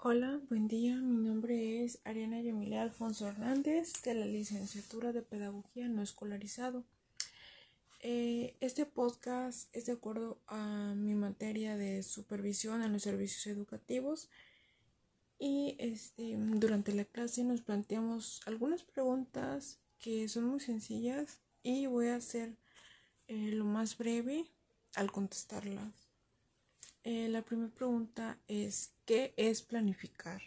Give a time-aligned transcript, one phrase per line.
[0.00, 0.94] Hola, buen día.
[0.94, 6.84] Mi nombre es Ariana Yamila Alfonso Hernández de la licenciatura de Pedagogía no escolarizado.
[8.04, 14.28] Eh, este podcast es de acuerdo a mi materia de supervisión en los servicios educativos
[15.36, 22.06] y este, durante la clase nos planteamos algunas preguntas que son muy sencillas y voy
[22.06, 22.54] a ser
[23.26, 24.44] eh, lo más breve
[24.94, 25.92] al contestarlas.
[27.02, 30.42] Eh, la primera pregunta es, ¿qué es planificar?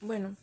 [0.00, 0.36] Bueno,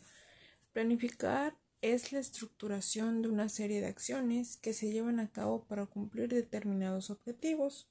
[0.74, 5.86] planificar es la estructuración de una serie de acciones que se llevan a cabo para
[5.86, 7.88] cumplir determinados objetivos.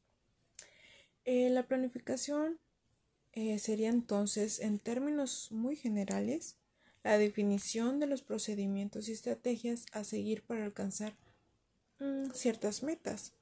[1.26, 2.60] Eh, la planificación
[3.32, 6.56] eh, sería entonces, en términos muy generales,
[7.04, 11.18] la definición de los procedimientos y estrategias a seguir para alcanzar
[11.98, 13.34] mm, ciertas metas.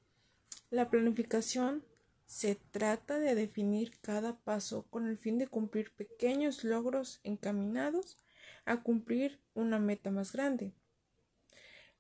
[0.70, 1.84] La planificación
[2.27, 8.20] se trata de definir cada paso con el fin de cumplir pequeños logros encaminados
[8.66, 10.74] a cumplir una meta más grande.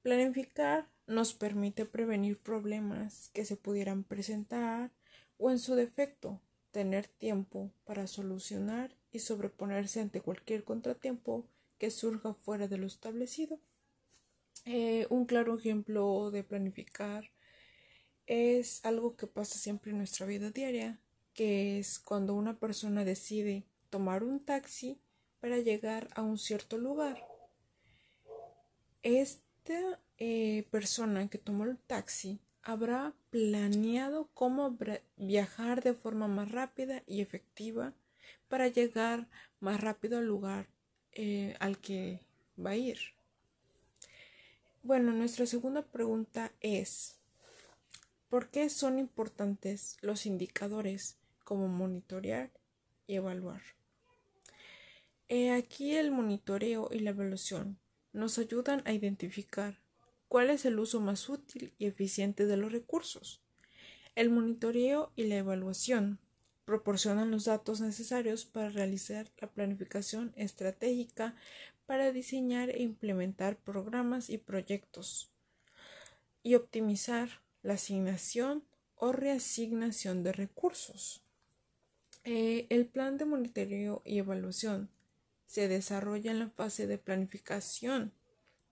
[0.03, 4.91] Planificar nos permite prevenir problemas que se pudieran presentar
[5.37, 12.33] o en su defecto tener tiempo para solucionar y sobreponerse ante cualquier contratiempo que surja
[12.33, 13.59] fuera de lo establecido.
[14.65, 17.31] Eh, un claro ejemplo de planificar
[18.27, 20.99] es algo que pasa siempre en nuestra vida diaria,
[21.33, 24.99] que es cuando una persona decide tomar un taxi
[25.39, 27.25] para llegar a un cierto lugar.
[29.01, 34.77] Esta eh, persona que tomó el taxi habrá planeado cómo
[35.15, 37.93] viajar de forma más rápida y efectiva
[38.49, 39.27] para llegar
[39.59, 40.67] más rápido al lugar
[41.13, 42.19] eh, al que
[42.63, 42.99] va a ir.
[44.83, 47.17] Bueno, nuestra segunda pregunta es,
[48.29, 52.51] ¿Por qué son importantes los indicadores como monitorear
[53.07, 53.61] y evaluar?
[55.55, 57.79] aquí el monitoreo y la evaluación
[58.13, 59.79] nos ayudan a identificar
[60.27, 63.41] cuál es el uso más útil y eficiente de los recursos.
[64.15, 66.19] El monitoreo y la evaluación
[66.65, 71.35] proporcionan los datos necesarios para realizar la planificación estratégica
[71.85, 75.31] para diseñar e implementar programas y proyectos
[76.43, 78.63] y optimizar la asignación
[78.95, 81.21] o reasignación de recursos.
[82.23, 84.89] Eh, el plan de monitoreo y evaluación
[85.47, 88.13] se desarrolla en la fase de planificación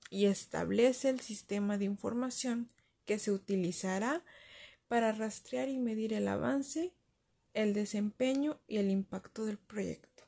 [0.10, 2.70] y establece el sistema de información
[3.06, 4.24] que se utilizará
[4.88, 6.94] para rastrear y medir el avance,
[7.54, 10.24] el desempeño y el impacto del proyecto.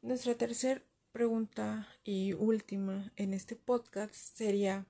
[0.00, 0.80] Nuestra tercera
[1.10, 4.86] pregunta y última en este podcast sería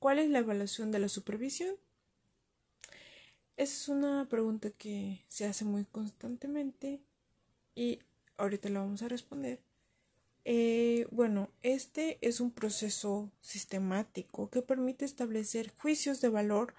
[0.00, 1.76] ¿Cuál es la evaluación de la supervisión?
[3.58, 7.02] Esa es una pregunta que se hace muy constantemente
[7.74, 7.98] y
[8.38, 9.60] ahorita la vamos a responder.
[10.46, 16.72] Eh, bueno, este es un proceso sistemático que permite establecer juicios de valor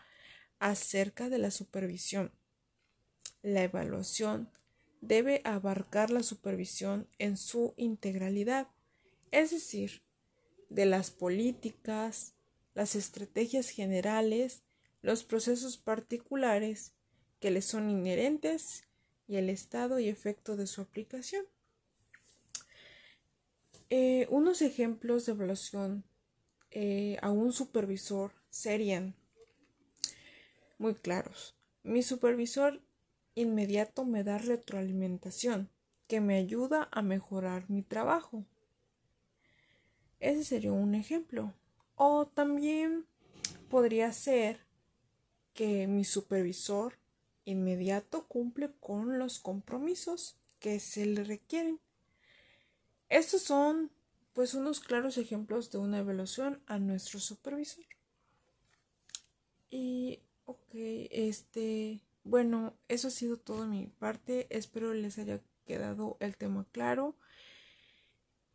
[0.57, 2.31] acerca de la supervisión.
[3.43, 4.49] La evaluación
[5.01, 8.67] debe abarcar la supervisión en su integralidad,
[9.29, 10.01] es decir,
[10.69, 12.33] de las políticas,
[12.73, 14.63] las estrategias generales,
[15.01, 16.93] los procesos particulares
[17.39, 18.83] que le son inherentes
[19.27, 21.45] y el estado y efecto de su aplicación.
[23.89, 26.05] Eh, unos ejemplos de evaluación
[26.69, 29.15] eh, a un supervisor serían
[30.77, 31.55] muy claros.
[31.83, 32.81] Mi supervisor
[33.35, 35.69] inmediato me da retroalimentación
[36.07, 38.45] que me ayuda a mejorar mi trabajo.
[40.19, 41.53] Ese sería un ejemplo.
[42.03, 43.05] O también
[43.69, 44.65] podría ser
[45.53, 46.97] que mi supervisor
[47.45, 51.79] inmediato cumple con los compromisos que se le requieren.
[53.07, 53.91] Estos son
[54.33, 57.85] pues unos claros ejemplos de una evaluación a nuestro supervisor.
[59.69, 64.47] Y ok, este, bueno, eso ha sido todo de mi parte.
[64.49, 67.15] Espero les haya quedado el tema claro.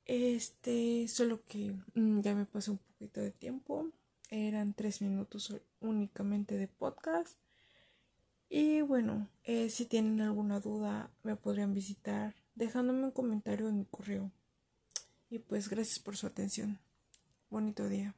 [0.06, 3.90] Este, solo que mm, ya me pasó un poquito de tiempo.
[4.30, 7.36] Eran tres minutos únicamente de podcast.
[8.48, 13.84] Y bueno, eh, si tienen alguna duda, me podrían visitar dejándome un comentario en mi
[13.84, 14.30] correo.
[15.28, 16.78] Y pues gracias por su atención.
[17.50, 18.14] Bonito día.